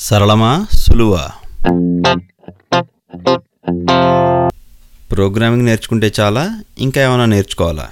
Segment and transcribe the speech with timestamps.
[0.00, 1.24] సరళమా సులువా?
[5.10, 7.86] Programming నేర్చుకుంటే చాలా ఇంకా ఏమైనా నేర్చుకోవాలా?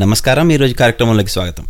[0.00, 1.66] నమస్కారం ఈరోజు కార్యక్రమంలోకి స్వాగతం.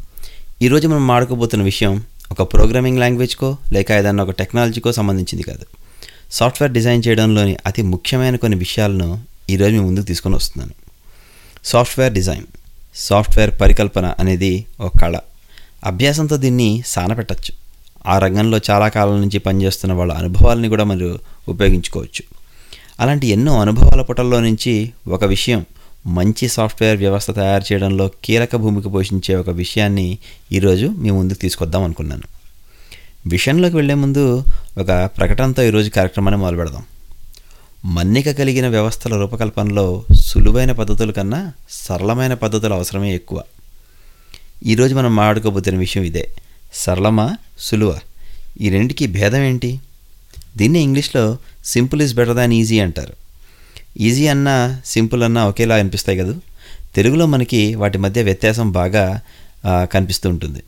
[0.63, 5.65] ఈరోజు మనం మాడుకోబోతున్న విషయం ఒక ప్రోగ్రామింగ్ లాంగ్వేజ్కో లేక ఏదైనా ఒక టెక్నాలజీకో సంబంధించింది కాదు.
[6.33, 10.75] సాఫ్ట్వేర్ డిజైన్ చేయడంలోని అతి ముఖ్యమైన కొన్ని విషయాలను ఈరోజు మీ ముందుకు తీసుకొని వస్తున్నాను.
[11.65, 12.45] సాఫ్ట్వేర్ డిజైన్
[12.95, 15.19] సాఫ్ట్వేర్ పరికల్పన అనేది ఒక కళ.
[15.85, 17.55] అభ్యాసంతో దీన్ని సానపెట్టచ్చు
[18.07, 21.19] ఆ రంగంలో చాలా కాలం నుంచి పనిచేస్తున్న వాళ్ళ అనుభవాలని కూడా మీరు
[21.49, 22.23] ఉపయోగించుకోవచ్చు.
[23.01, 25.67] అలాంటి ఎన్నో అనుభవాల పుటల్లో నుంచి ఒక విషయం
[26.07, 30.19] మంచి సాఫ్ట్వేర్ వ్యవస్థ తయారు చేయడంలో కీలక భూమిక పోషించే ఒక విషయాన్ని
[30.53, 32.23] ఈరోజు మీ ముందుకు తీసుకొద్దాం అనుకున్నాను.
[33.27, 34.45] విషయంలోకి వెళ్ళే ముందు
[34.79, 36.83] ఒక ప్రకటనతో ఈరోజు కార్యక్రమాన్ని మొదలు పెడదాం.
[37.85, 43.43] మన్నిక కలిగిన వ్యవస్థల రూపకల్పనలో సులువైన పద్ధతుల కన్నా సరళమైన పద్ధతుల అవసరమే ఎక్కువ.
[44.67, 46.31] ఈరోజు మనం మాట్లాడుకోబోతున్న విషయం ఇదే.
[46.75, 47.37] సరళమా?
[47.59, 47.99] సులువ?
[48.61, 49.81] ఈ రెండికి భేదం ఏంటి?
[50.57, 53.20] దీన్ని ఇంగ్లీష్లో simple is better than easy అంటారు.
[53.97, 56.35] ఈజీ అన్నా సింపుల్ అన్నా ఒకేలా అనిపిస్తాయి కదా?
[56.95, 59.21] తెలుగులో మనకి వాటి మధ్య వ్యత్యాసం బాగా
[59.67, 60.63] కనిపిస్తూ ఉంటుంది.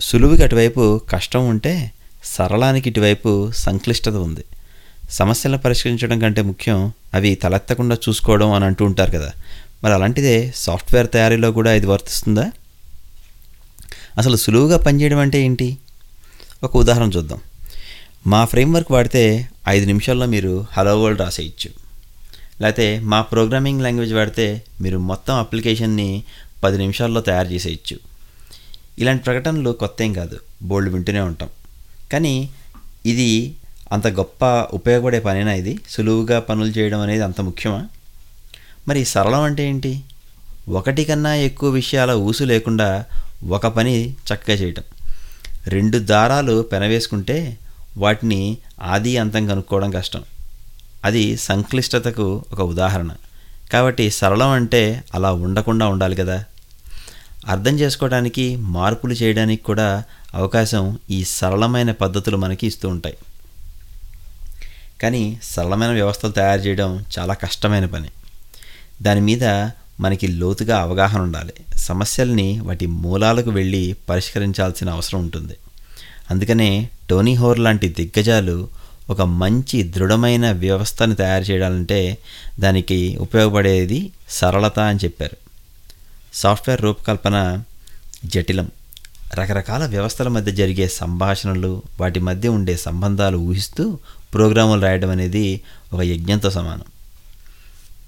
[0.00, 1.92] సులువుకి అటువైపు కష్టం ఉంటే
[2.24, 4.44] సరళానికి ఇటువైపు సంక్లిష్టత ఉంది.
[5.10, 9.32] సమస్యలను పరిష్కరించడం కంటే ముఖ్యం అవి తలెత్తకుండా చూసుకోవడం అని అంటూ ఉంటారు కదా.
[9.84, 12.52] మరి అలాంటిదే సాఫ్ట్వేర్ తయారీలో కూడా ఇది వర్తిస్తుందా?
[14.18, 15.76] అసలు సులువుగా పనిచేయడం అంటే ఏంటి?
[16.62, 17.38] ఒక ఉదాహరణ చూద్దాం.
[18.26, 21.81] మా ఫ్రేమ్వర్క్ వాడితే ఐదు నిమిషాల్లో మీరు హలో వరల్డ్ రాసేయచ్చు.
[22.60, 26.22] లేకపోతే మా ప్రోగ్రామింగ్ లాంగ్వేజ్ వాడితే మీరు మొత్తం అప్లికేషన్ని
[26.64, 27.98] పది నిమిషాల్లో తయారు చేసేయచ్చు.
[28.98, 30.38] ఇలాంటి ప్రకటనలు కొత్త ఏం కాదు.
[30.62, 31.48] బోల్డ్ వింటూనే ఉంటాం.
[32.12, 32.50] కానీ
[33.06, 33.56] ఇది
[33.92, 35.80] అంత గొప్ప ఉపయోగపడే పనేనా ఇది?
[35.90, 37.86] సులువుగా పనులు చేయడం అనేది అంత ముఖ్యమా?
[38.88, 40.00] మరి సరళం అంటే ఏంటి?
[40.68, 43.04] ఒకటి కన్నా ఎక్కువ విషయాల ఊసు లేకుండా
[43.48, 44.82] ఒక పని చక్కగా చేయటం.
[45.66, 47.58] రెండు దారాలు పెనవేసుకుంటే
[47.96, 50.22] వాటిని ఆది అంతం కనుక్కోవడం కష్టం.
[51.04, 53.10] అది సంక్లిష్టతకు ఒక ఉదాహరణ.
[53.72, 56.44] కాబట్టి సరళం అంటే అలా ఉండకుండా ఉండాలి కదా.
[57.48, 60.04] అర్థం చేసుకోవడానికి మార్పులు చేయడానికి కూడా
[60.34, 63.16] అవకాశం ఈ సరళమైన పద్ధతులు మనకి ఇస్తూ ఉంటాయి.
[65.02, 68.08] కానీ సరళమైన వ్యవస్థలు తయారు చేయడం చాలా కష్టమైన పని.
[69.02, 69.44] దాని మీద
[70.00, 71.52] మనకి లోతుగా అవగాహన ఉండాలి.
[71.76, 75.52] సమస్యల్ని వాటి మూలాలకు వెళ్ళి పరిష్కరించాల్సిన అవసరం ఉంటుంది.
[76.30, 78.68] అందుకనే టోనీ హోర్ లాంటి దిగ్గజాలు
[79.12, 82.18] ఒక మంచి దృఢమైన వ్యవస్థను తయారు చేయాలంటే
[82.60, 85.36] దానికి ఉపయోగపడేది సరళత అని చెప్పారు.
[86.34, 87.36] సాఫ్ట్వేర్ రూపకల్పన
[88.24, 88.70] జటిలం.
[89.34, 93.98] రకరకాల వ్యవస్థల మధ్య జరిగే సంభాషణలు వాటి మధ్య ఉండే సంబంధాలు ఊహిస్తూ
[94.34, 95.60] ప్రోగ్రాములు రాయడం అనేది
[95.92, 96.88] ఒక యజ్ఞంతో సమానం.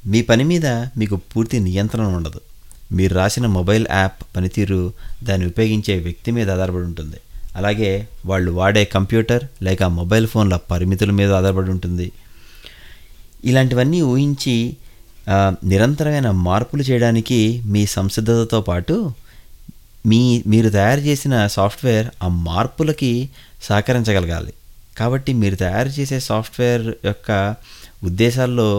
[0.07, 2.41] మీ పని మీద మీకు పూర్తి నియంత్రణ ఉండదు.
[2.93, 7.17] మీరు రాసిన మొబైల్ యాప్ పనితీరు దాన్ని ఉపయోగించే వ్యక్తి మీద ఆధారపడి ఉంటుంది.
[7.57, 7.91] అలాగే
[8.27, 12.07] వాళ్ళు వాడే కంప్యూటర్ లేక మొబైల్ ఫోన్ల పరిమితుల మీద ఆధారపడి ఉంటుంది.
[13.45, 14.57] ఇలాంటివన్నీ ఊహించి
[15.65, 18.97] నిరంతరమైన మార్పులు చేయడానికి మీ సంసిద్ధతతో పాటు
[20.07, 23.13] మీ మీరు తయారు చేసిన సాఫ్ట్వేర్ ఆ మార్పులకి
[23.63, 24.53] సహకరించగలగాలి.
[24.99, 27.31] కాబట్టి మీరు తయారు చేసే సాఫ్ట్వేర్ యొక్క
[28.05, 28.71] ఉద్దేశాల్లో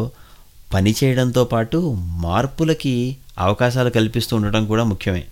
[0.74, 1.78] పని చేయడంతో పాటు
[2.26, 2.94] మార్పులకి
[3.40, 5.24] అవకాశాలు కల్పిస్తూ ఉండటం కూడా ముఖ్యమే.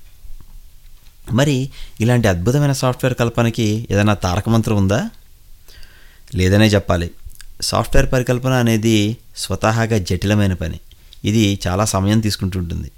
[1.31, 1.69] మరి
[2.01, 5.09] ఇలాంటి అద్భుతమైన సాఫ్ట్వేర్ కల్పనకి ఏదైనా తారకమంత్రం ఉందా?
[6.35, 7.11] లేదనే చెప్పాలి.
[7.61, 10.79] సాఫ్ట్వేర్ పరికల్పన అనేది స్వతహాగా జటిలమైన పని.
[11.25, 12.91] ఇది చాలా సమయం తీసుకుంటుంటుంది.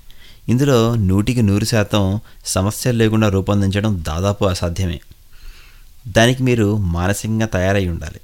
[0.49, 4.99] ఇందులో నూటికి నూరు శాతం సమస్యలు లేకుండా రూపొందించడం దాదాపు అసాధ్యమే.
[6.07, 8.19] దానికి మీరు మానసికంగా తయారై ఉండాలి.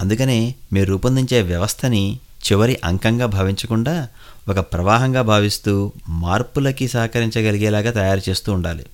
[0.00, 2.18] అందుకనే మీరు రూపొందించే వ్యవస్థని
[2.52, 4.08] చివరి అంకంగా భావించకుండా
[4.48, 8.86] ఒక ప్రవాహంగా భావిస్తూ మార్పులకి సహకరించగలిగేలాగా తయారు చేస్తూ ఉండాలి.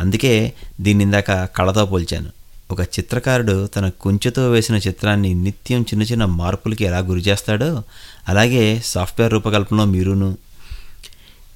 [0.00, 2.30] అందుకే దీన్ని ఇందాక కళతో పోల్చాను.
[2.70, 7.82] ఒక చిత్రకారుడు తన కుంచెతో వేసిన చిత్రాన్ని నిత్యం చిన్న చిన్న మార్పులకి ఎలా గురి చేస్తాడో
[8.28, 10.36] అలాగే సాఫ్ట్వేర్ రూపకల్పనలో మీరును.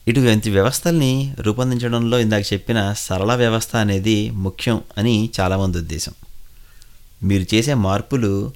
[0.08, 6.12] ఇటువంటి వ్యవస్థల్ని రూపొందించడంలో ఇందాక చెప్పిన సరళ వ్యవస్థ అనేది ముఖ్యం అని చాలామంది ఉద్దేశం.
[7.22, 8.52] మీరు చేసే మార్పులు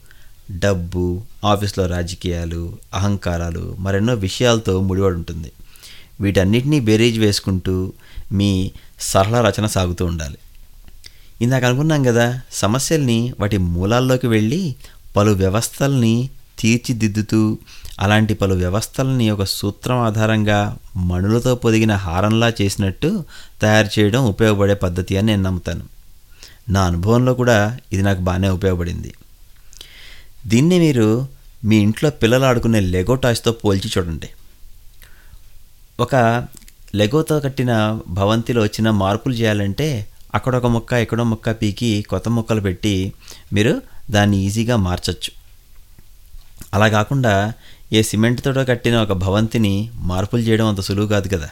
[0.50, 5.52] డబ్బు ఆఫీస్లో రాజకీయాలు అహంకారాలు మరెన్నో విషయాలతో ముడిపడి ఉంటుంది.
[6.20, 7.92] వీటన్నిటినీ బేరీజ్ వేసుకుంటూ
[8.32, 8.70] మీ
[9.00, 10.38] సరళ రచన సాగుతూ ఉండాలి.
[11.42, 14.76] ఇందాక అనుకున్నాం కదా సమస్యల్ని వాటి మూలాల్లోకి వెళ్ళి
[15.16, 17.58] పలు వ్యవస్థల్ని తీర్చిదిద్దుతూ
[18.00, 23.24] అలాంటి పలు వ్యవస్థలని ఒక సూత్రం ఆధారంగా మణులతో పొదిగిన హారంలా చేసినట్టు
[23.62, 25.84] తయారు చేయడం ఉపయోగపడే పద్ధతి అని నేను నమ్ముతాను.
[26.68, 29.14] నా అనుభవంలో కూడా ఇది నాకు బాగానే ఉపయోగపడింది.
[30.46, 31.28] దీన్ని మీరు
[31.64, 34.28] మీ ఇంట్లో పిల్లలు ఆడుకునే లెగో టాయ్స్తో పోల్చి చూడండి.
[36.00, 36.46] ఒక
[36.96, 43.12] లెగోతో కట్టిన భవంతిలో వచ్చిన మార్పులు చేయాలంటే అక్కడ ఒక మొక్క ఎక్కడో మొక్క పీకి కొత్త మొక్కలు పెట్టి
[43.52, 45.30] మీరు దాన్ని ఈజీగా మార్చచ్చు.
[46.74, 47.52] అలా కాకుండా
[47.92, 51.48] ఏ సిమెంట్తో కట్టిన ఒక భవంతిని మార్పులు చేయడం అంత సులువు కాదు కదా.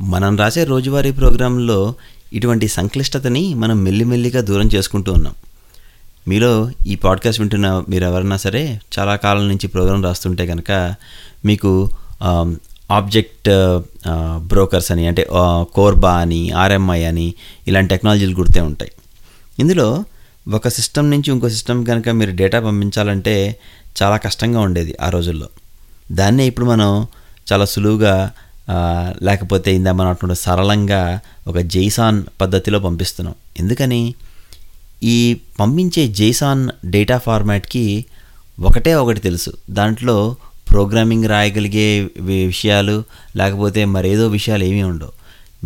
[0.00, 1.94] మనం రాసే రోజువారీ ప్రోగ్రాంలో
[2.32, 5.34] ఇటువంటి సంక్లిష్టతని మనం మెల్లిమెల్లిగా దూరం చేసుకుంటూ ఉన్నాం.
[6.28, 10.94] మీలో ఈ పాడ్కాస్ట్ వింటున్న మీరు ఎవరన్నా సరే చాలా కాలం నుంచి ప్రోగ్రాం రాస్తుంటే కనుక
[11.44, 11.90] మీకు
[12.90, 13.48] ఆబ్జెక్ట్
[14.50, 15.22] బ్రోకర్స్ అని అంటే
[15.74, 17.26] కోర్బా అని ఆర్ఎంఐ అని
[17.68, 18.92] ఇలాంటి టెక్నాలజీలు గుర్తే ఉంటాయి.
[19.58, 19.88] ఇందులో
[20.54, 23.34] ఒక సిస్టమ్ నుంచి ఇంకో సిస్టమ్ కనుక మీరు డేటా పంపించాలంటే
[24.02, 25.48] చాలా కష్టంగా ఉండేది ఆ రోజుల్లో.
[26.12, 26.90] దాన్నే ఇప్పుడు మనం
[27.52, 28.14] చాలా సులువుగా
[29.22, 31.02] లేకపోతే ఇందా మనం అటువంటి సరళంగా
[31.48, 33.34] ఒక జైసాన్ పద్ధతిలో పంపిస్తున్నాం.
[33.58, 34.02] ఎందుకని?
[35.02, 35.16] ఈ
[35.60, 38.04] పంపించే జైసాన్ డేటా ఫార్మాట్కి
[38.60, 39.50] ఒకటే ఒకటి తెలుసు.
[39.70, 40.16] దాంట్లో
[40.70, 42.08] ప్రోగ్రామింగ్ రాయగలిగే
[42.46, 42.96] విషయాలు
[43.36, 45.12] లేకపోతే మరేదో విషయాలు ఏమీ ఉండవు.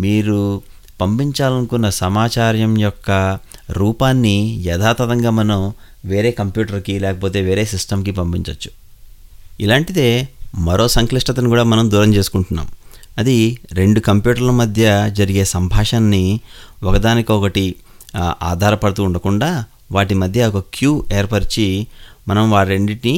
[0.00, 0.62] మీరు
[1.00, 3.38] పంపించాలనుకున్న సమాచారం యొక్క
[3.70, 5.72] రూపాన్ని యథాతథంగా మనం
[6.04, 8.70] వేరే కంప్యూటర్కి లేకపోతే వేరే సిస్టమ్కి పంపించవచ్చు
[9.60, 10.28] ఇలాంటిదే
[10.58, 12.68] మరో సంక్లిష్టతను కూడా మనం దూరం చేసుకుంటున్నాం.
[13.18, 16.40] అది రెండు కంప్యూటర్ల మధ్య జరిగే సంభాషణని
[16.84, 17.74] ఒకదానికొకటి
[18.42, 21.86] ఆధారపడుతూ ఉండకుండా వాటి మధ్య ఒక క్యూ ఏర్పరిచి
[22.28, 23.16] మనం వాటి రెండింటిని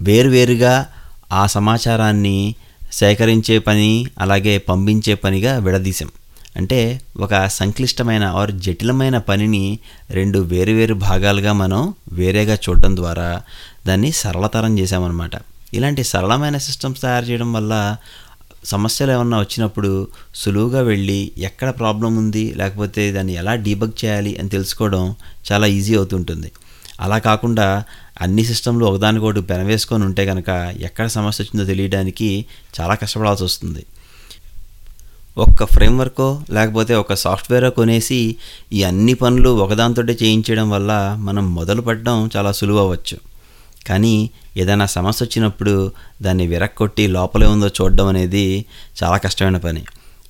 [0.00, 0.86] వేరువేరుగా
[1.32, 2.54] ఆ సమాచారాన్ని
[2.92, 6.08] సేకరించే పని అలాగే పంపించే పనిగా విడదీశాం.
[6.56, 9.78] అంటే ఒక సంక్లిష్టమైన ఆర్ జటిలమైన పనిని
[10.10, 13.42] రెండు వేరువేరు భాగాలుగా మనం వేరేగా చూడడం ద్వారా
[13.86, 15.30] దాన్ని సరళతరం చేసామన్నమాట
[15.74, 17.96] ఇలాంటి సరళమైన సిస్టమ్స్ తయారు చేయడం వల్ల
[18.64, 25.14] సమస్యలు ఏమన్నా వచ్చినప్పుడు సులువుగా వెళ్ళి ఎక్కడ ప్రాబ్లం ఉంది లేకపోతే దాన్ని ఎలా డీబగ్ చేయాలి అని తెలుసుకోవడం
[25.52, 26.52] చాలా ఈజీ అవుతుంటుంది.
[27.00, 27.84] అలా కాకుండా
[28.20, 32.44] అన్ని సిస్టంలు ఒకదానికొకటి పెనవేసుకొని ఉంటే కనుక ఎక్కడ సమస్య వచ్చిందో తెలియడానికి
[32.80, 33.86] చాలా కష్టపడాల్సి వస్తుంది.
[35.38, 38.36] ఒక్క ఫ్రేమ్వర్కో లేకపోతే ఒక సాఫ్ట్వేరో కొనేసి
[38.72, 43.18] ఈ అన్ని పనులు ఒకదానితోటే చేయించడం వల్ల మనం మొదలు పెట్టడం చాలా సులువు అవ్వచ్చు.
[43.86, 45.92] కానీ ఏదైనా సమస్య వచ్చినప్పుడు
[46.22, 48.64] దాన్ని విరక్కొట్టి లోపలే ఉందో చూడడం అనేది
[49.04, 49.84] చాలా కష్టమైన పని.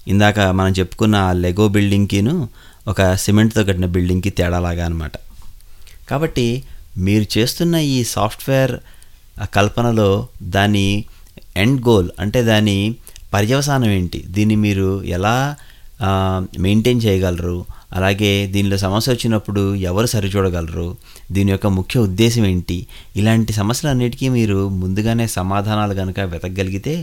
[0.08, 2.48] ఇందాక మనం చెప్పుకున్న ఆ లెగో బిల్డింగ్కిను
[2.88, 5.12] ఒక సిమెంట్తో కట్టిన బిల్డింగ్కి తేడాలాగా అనమాట
[6.10, 6.48] కాబట్టి
[6.98, 8.74] మీరు చేస్తున్న ఈ సాఫ్ట్వేర్
[9.56, 10.10] కల్పనలో
[10.56, 11.04] దాని
[11.56, 12.78] ఎండ్ గోల్ అంటే దాని
[13.34, 14.18] పర్యవసానం ఏంటి?
[14.26, 15.56] దీన్ని మీరు ఎలా
[16.64, 17.58] మెయింటైన్ చేయగలరు?
[17.92, 20.88] అలాగే దీనిలో సమస్య వచ్చినప్పుడు ఎవరు సరిచూడగలరు?
[21.32, 22.86] దీని యొక్క ముఖ్య ఉద్దేశం ఏంటి?
[23.16, 26.94] ఇలాంటి సమస్యలన్నిటికీ మీరు ముందుగానే సమాధానాలు కనుక వెతకగలిగితే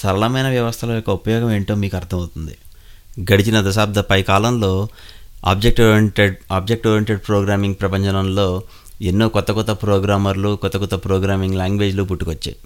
[0.00, 2.54] సరళమైన వ్యవస్థల యొక్క ఉపయోగం ఏంటో మీకు అర్థమవుతుంది.
[3.30, 4.88] గడిచిన దశాబ్ద పై కాలంలో
[5.44, 8.62] object oriented object oriented programming ప్రపంచంలో
[9.02, 12.56] ఎన్నో కొత్త కొత్త ప్రోగ్రామర్లు కొత్త కొత్త ప్రోగ్రామింగ్ లాంగ్వేజ్లు పుట్టుకొచ్చాయి.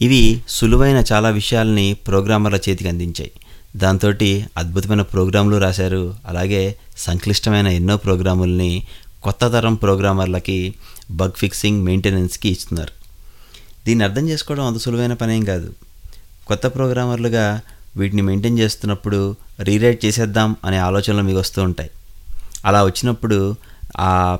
[0.00, 3.30] ఇవి సులువైన చాలా విషయాల్ని ప్రోగ్రామర్ల చేతికి అందించాయి.
[3.76, 4.08] దాంతో
[4.56, 6.14] అద్భుతమైన ప్రోగ్రాంలు రాశారు.
[6.26, 8.82] అలాగే సంక్లిష్టమైన ఎన్నో ప్రోగ్రాముల్ని
[9.22, 10.74] కొత్త తరం ప్రోగ్రామర్లకి
[11.10, 12.92] బగ్ ఫిక్సింగ్ మెయింటెనెన్స్కి ఇస్తున్నారు.
[13.86, 15.74] దీన్ని అర్థం చేసుకోవడం అంత సులువైన పనేం కాదు.
[16.46, 17.60] కొత్త ప్రోగ్రామర్లుగా
[17.96, 21.90] వీటిని మెయింటైన్ చేస్తున్నప్పుడు రీరైట్ చేసేద్దాం అనే ఆలోచనలు మీకు వస్తూ ఉంటాయి.
[22.64, 23.56] అలా వచ్చినప్పుడు
[23.98, 24.38] ఆ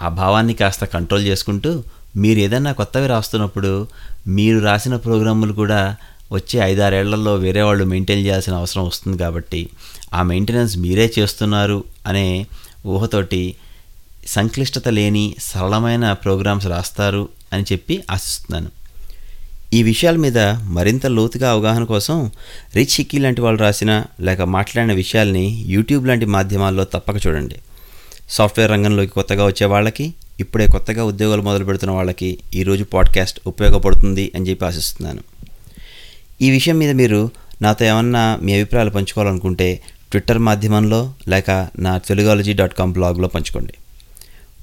[0.00, 1.84] ఆ భావాన్ని కాస్త కంట్రోల్ చేసుకుంటూ
[2.16, 3.88] మీరు ఏదైనా కొత్తవి రాస్తున్నప్పుడు
[4.26, 5.96] మీరు రాసిన ప్రోగ్రాములు కూడా
[6.32, 9.70] వచ్చే ఐదారేళ్ళలో వేరే వాళ్ళు మెయింటైన్ చేయాల్సిన అవసరం వస్తుంది కాబట్టి
[10.12, 12.46] ఆ మెయింటెనెన్స్ మీరే చేస్తున్నారు అనే
[12.86, 13.56] ఊహతోటి
[14.26, 18.70] సంక్లిష్టత లేని సరళమైన ప్రోగ్రామ్స్ రాస్తారు అని చెప్పి ఆశిస్తున్నాను.
[19.74, 22.30] ఈ విషయాల మీద మరింత లోతుగా అవగాహన కోసం
[22.76, 27.54] రిచ్ హిక్కీ లాంటి వాళ్ళు రాసిన లేక మాట్లాడిన విషయాల్ని యూట్యూబ్ లాంటి మాధ్యమాల్లో తప్పక చూడండి.
[28.30, 34.50] సాఫ్ట్వేర్ రంగంలోకి కొత్తగా వచ్చే వాళ్ళకి ఇప్పుడే కొత్తగా ఉద్యోగాలు మొదలు పెడుతున్న వాళ్ళకి ఈరోజు పాడ్కాస్ట్ ఉపయోగపడుతుంది అని
[34.50, 35.20] చెప్పి ఆశిస్తున్నాను.
[36.42, 37.30] ఈ విషయం మీద మీరు
[37.62, 43.72] నాతో ఏమన్నా మీ అభిప్రాయాలు పంచుకోవాలనుకుంటే ట్విట్టర్ మాధ్యమంలో లేక నా తెలుగాలజీ డాట్ కామ్ బ్లాగ్లో పంచుకోండి.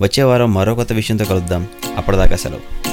[0.01, 1.67] వచ్చే వారం మరో కొత్త విషయంతో కలుద్దాం.
[1.97, 2.88] అప్పటిదాకా సెలవు.